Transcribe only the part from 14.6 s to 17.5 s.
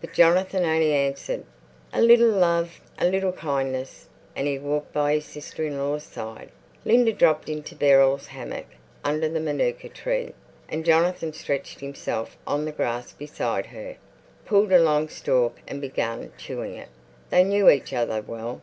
a long stalk and began chewing it. They